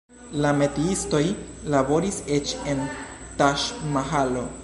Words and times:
La 0.43 0.51
metiistoj 0.59 1.19
laboris 1.75 2.17
eĉ 2.39 2.55
en 2.73 2.83
Taĝ-Mahalo. 3.43 4.47